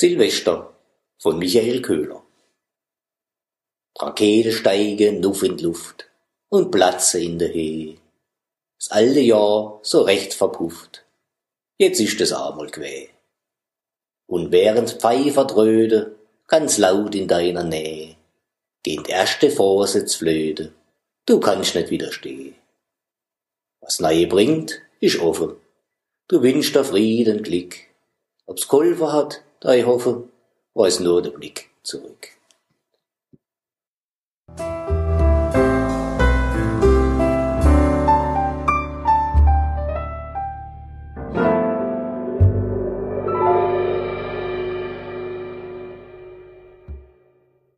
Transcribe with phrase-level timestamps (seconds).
[0.00, 0.72] Silvester
[1.18, 2.22] von Michael Köhler
[3.98, 6.08] Rakete steigen nuff in die Luft
[6.48, 7.98] und platze in der Höhe.
[8.78, 11.04] Das alte Jahr so recht verpufft.
[11.76, 13.10] Jetzt ist es einmal quä.
[14.26, 18.16] Und während Pfeifer dröhte, ganz laut in deiner Nähe,
[18.82, 20.72] gehen erste Vorsitz flöte,
[21.26, 22.54] du kannst nicht widerstehen.
[23.82, 25.56] Was Neue bringt, ist offen.
[26.26, 27.76] Du wünschst dir Frieden, Glück.
[28.46, 30.24] Ob's geholfen hat, da ich hoffe,
[30.74, 32.28] weiß nur der Blick zurück.